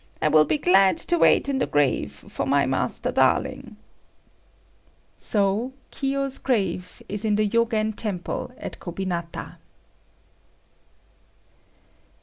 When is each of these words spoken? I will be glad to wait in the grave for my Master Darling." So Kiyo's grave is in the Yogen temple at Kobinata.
I 0.19 0.29
will 0.29 0.45
be 0.45 0.57
glad 0.57 0.97
to 0.97 1.19
wait 1.19 1.47
in 1.47 1.59
the 1.59 1.67
grave 1.67 2.11
for 2.11 2.47
my 2.47 2.65
Master 2.65 3.11
Darling." 3.11 3.77
So 5.19 5.73
Kiyo's 5.91 6.39
grave 6.39 7.03
is 7.07 7.23
in 7.23 7.35
the 7.35 7.47
Yogen 7.47 7.93
temple 7.95 8.51
at 8.57 8.79
Kobinata. 8.79 9.57